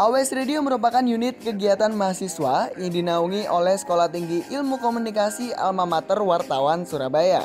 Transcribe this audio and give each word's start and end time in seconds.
Always 0.00 0.32
Radio 0.32 0.64
merupakan 0.64 1.04
unit 1.04 1.44
kegiatan 1.44 1.92
mahasiswa 1.92 2.72
yang 2.80 2.88
dinaungi 2.88 3.44
oleh 3.52 3.76
Sekolah 3.76 4.08
Tinggi 4.08 4.48
Ilmu 4.48 4.80
Komunikasi 4.80 5.52
Alma 5.52 5.84
Mater 5.84 6.16
Wartawan 6.24 6.88
Surabaya. 6.88 7.44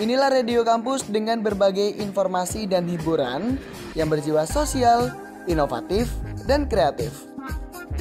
Inilah 0.00 0.32
radio 0.32 0.64
kampus 0.64 1.04
dengan 1.04 1.44
berbagai 1.44 2.00
informasi 2.00 2.64
dan 2.64 2.88
hiburan 2.88 3.60
yang 3.92 4.08
berjiwa 4.08 4.48
sosial, 4.48 5.12
inovatif, 5.44 6.08
dan 6.48 6.64
kreatif. 6.64 7.28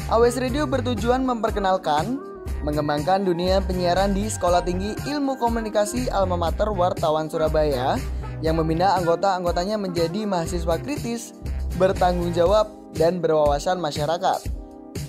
AWS 0.07 0.39
Radio 0.39 0.63
bertujuan 0.63 1.27
memperkenalkan 1.27 2.28
mengembangkan 2.61 3.23
dunia 3.23 3.63
penyiaran 3.63 4.11
di 4.11 4.27
Sekolah 4.27 4.63
Tinggi 4.63 4.95
Ilmu 5.07 5.39
Komunikasi 5.39 6.11
Alma 6.11 6.35
Mater 6.35 6.69
Wartawan 6.71 7.31
Surabaya 7.31 7.95
yang 8.39 8.59
membina 8.59 8.95
anggota-anggotanya 8.95 9.75
menjadi 9.75 10.23
mahasiswa 10.23 10.79
kritis, 10.79 11.35
bertanggung 11.75 12.31
jawab, 12.31 12.71
dan 12.95 13.19
berwawasan 13.19 13.77
masyarakat. 13.77 14.39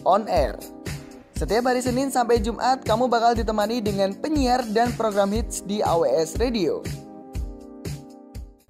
On 0.03 0.27
Air. 0.27 0.59
Setiap 1.37 1.73
hari 1.73 1.81
Senin 1.81 2.13
sampai 2.13 2.43
Jumat, 2.43 2.85
kamu 2.85 3.09
bakal 3.09 3.33
ditemani 3.33 3.81
dengan 3.81 4.13
penyiar 4.13 4.61
dan 4.77 4.93
program 4.93 5.33
hits 5.33 5.65
di 5.65 5.81
AWS 5.81 6.37
Radio. 6.37 6.85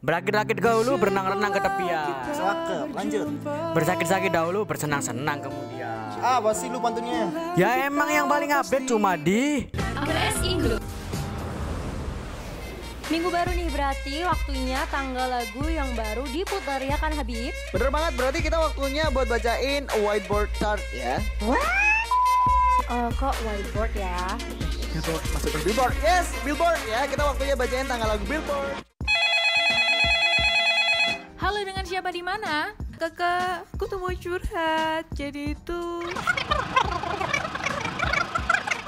Berakit-rakit 0.01 0.61
dahulu, 0.61 0.97
berenang-renang 0.97 1.53
ke 1.53 1.61
tepian. 1.61 2.09
Cakep, 2.33 2.89
lanjut. 2.97 3.27
Bersakit-sakit 3.77 4.31
dahulu, 4.33 4.65
bersenang-senang 4.65 5.45
kemudian. 5.45 5.80
Ah, 6.21 6.37
pasti 6.37 6.69
lu 6.69 6.77
pantunnya. 6.77 7.33
Ya 7.57 7.89
emang 7.89 8.13
yang 8.13 8.29
paling 8.29 8.53
update 8.53 8.85
cuma 8.85 9.17
di 9.17 9.73
AWS 9.97 10.39
Indo. 10.45 10.77
Minggu 13.09 13.27
baru 13.33 13.51
nih 13.57 13.69
berarti 13.73 14.23
waktunya 14.23 14.85
tanggal 14.93 15.27
lagu 15.27 15.65
yang 15.67 15.89
baru 15.97 16.23
diputar 16.31 16.79
ya 16.79 16.95
kan 17.01 17.11
Habib? 17.17 17.51
Bener 17.75 17.91
banget, 17.91 18.13
berarti 18.15 18.39
kita 18.45 18.61
waktunya 18.61 19.09
buat 19.11 19.27
bacain 19.27 19.89
whiteboard 20.05 20.53
chart 20.61 20.85
ya. 20.95 21.19
Oh 22.87 23.09
kok 23.17 23.35
whiteboard 23.43 23.91
ya? 23.97 24.37
Billboard, 24.93 25.25
masuk 25.35 25.51
ke 25.57 25.59
billboard. 25.67 25.95
Yes, 26.05 26.31
billboard 26.45 26.79
ya. 26.87 27.09
Kita 27.09 27.23
waktunya 27.27 27.55
bacain 27.57 27.89
tanggal 27.89 28.15
lagu 28.15 28.25
billboard. 28.29 28.77
Halo 31.41 31.61
dengan 31.65 31.83
siapa 31.83 32.13
di 32.13 32.23
mana? 32.23 32.77
Kakak, 33.01 33.65
aku 33.73 33.89
tuh 33.89 33.97
mau 33.97 34.13
curhat. 34.13 35.09
Jadi 35.17 35.57
itu 35.57 36.05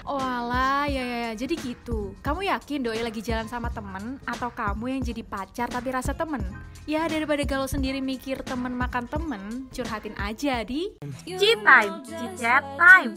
Oh 0.05 0.21
alah, 0.21 0.85
ya 0.85 1.01
ya 1.01 1.19
ya, 1.25 1.33
jadi 1.33 1.57
gitu 1.57 2.13
Kamu 2.21 2.45
yakin 2.45 2.85
doi 2.85 3.01
lagi 3.01 3.25
jalan 3.25 3.49
sama 3.49 3.73
temen 3.73 4.21
Atau 4.29 4.53
kamu 4.53 5.01
yang 5.01 5.01
jadi 5.01 5.25
pacar 5.25 5.73
tapi 5.73 5.89
rasa 5.97 6.13
temen? 6.13 6.45
Ya 6.85 7.09
daripada 7.09 7.41
galau 7.49 7.65
sendiri 7.65 8.05
mikir 8.05 8.45
temen 8.45 8.77
makan 8.77 9.09
temen 9.09 9.73
Curhatin 9.73 10.13
aja 10.21 10.61
di 10.61 10.93
Cheat 11.25 11.65
time, 11.65 12.05
chit 12.05 12.33
chat 12.37 12.61
time. 12.77 13.17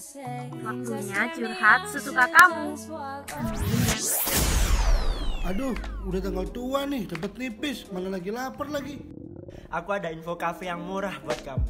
Waktunya 0.63 1.21
curhat 1.35 1.91
sesuka 1.91 2.23
kamu. 2.31 2.71
Aduh, 5.43 5.75
udah 6.07 6.19
tanggal 6.23 6.47
tua 6.47 6.87
nih, 6.87 7.03
dapat 7.11 7.35
nipis, 7.35 7.91
malah 7.91 8.15
lagi 8.15 8.31
lapar 8.31 8.71
lagi. 8.71 9.24
Aku 9.73 9.89
ada 9.91 10.07
info 10.13 10.37
cafe 10.39 10.71
yang 10.71 10.79
murah 10.79 11.17
buat 11.25 11.39
kamu. 11.43 11.67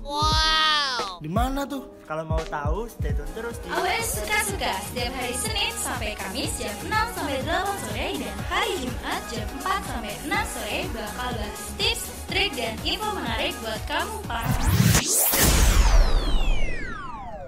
Di 1.19 1.29
mana 1.31 1.65
tuh? 1.65 1.89
Kalau 2.05 2.21
mau 2.27 2.41
tahu, 2.45 2.85
stay 2.85 3.15
tune 3.15 3.29
terus 3.33 3.57
di 3.63 3.67
AWS 3.71 4.21
suka-suka 4.21 4.73
setiap 4.91 5.11
hari 5.15 5.33
Senin 5.33 5.73
sampai 5.73 6.11
Kamis 6.13 6.53
jam 6.61 6.75
6 6.85 7.17
sampai 7.17 7.37
8 7.41 7.81
sore 7.81 8.08
dan 8.21 8.37
hari 8.45 8.71
Jumat 8.83 9.21
jam 9.33 9.47
4 9.58 9.89
sampai 9.89 10.14
6 10.21 10.53
sore 10.53 10.77
bakal 10.93 11.30
bahas 11.33 11.61
tips, 11.81 12.03
trik 12.30 12.52
dan 12.53 12.75
info 12.85 13.09
menarik 13.17 13.53
buat 13.64 13.81
kamu 13.89 14.15
para 14.30 14.53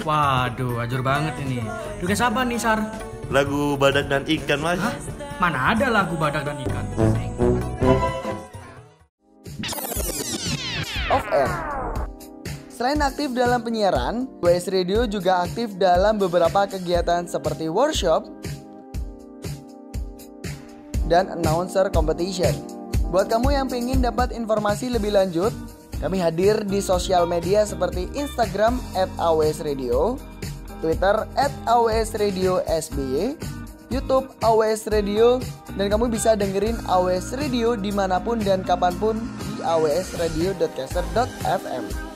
Waduh, 0.00 0.80
ajur 0.80 1.04
banget 1.04 1.36
ini. 1.44 1.60
Request 2.00 2.24
apa 2.24 2.40
nih 2.40 2.56
Sar? 2.56 3.10
lagu 3.30 3.78
badak 3.78 4.10
dan 4.10 4.26
ikan 4.26 4.58
mas. 4.58 4.82
Hah? 4.82 5.19
Mana 5.40 5.72
ada 5.72 5.88
lagu 5.88 6.20
badak 6.20 6.44
dan 6.44 6.60
ikan? 6.68 6.84
Off 11.08 11.24
Air. 11.32 11.48
Selain 12.68 13.00
aktif 13.00 13.32
dalam 13.32 13.64
penyiaran, 13.64 14.28
WS 14.44 14.68
Radio 14.68 15.08
juga 15.08 15.40
aktif 15.40 15.80
dalam 15.80 16.20
beberapa 16.20 16.68
kegiatan 16.68 17.24
seperti 17.24 17.72
workshop 17.72 18.28
dan 21.08 21.32
announcer 21.32 21.88
competition. 21.88 22.52
Buat 23.08 23.32
kamu 23.32 23.48
yang 23.56 23.66
pengen 23.72 24.04
dapat 24.04 24.36
informasi 24.36 24.92
lebih 24.92 25.16
lanjut, 25.16 25.56
kami 26.04 26.20
hadir 26.20 26.60
di 26.68 26.84
sosial 26.84 27.24
media 27.24 27.64
seperti 27.64 28.12
Instagram 28.12 28.76
at 28.92 29.08
Radio, 29.64 30.20
Twitter 30.84 31.24
at 31.40 31.52
AWS 31.64 32.20
Radio 32.20 32.60
SBY, 32.68 33.40
YouTube 33.90 34.30
AWS 34.40 34.88
Radio, 34.94 35.42
dan 35.74 35.90
kamu 35.90 36.06
bisa 36.08 36.38
dengerin 36.38 36.78
AWS 36.86 37.34
Radio 37.34 37.74
di 37.74 37.90
mana 37.90 38.22
pun 38.22 38.38
dan 38.38 38.62
kapan 38.62 38.94
pun 39.02 39.18
di 39.42 39.58
awsradio.caster.fm. 39.66 42.09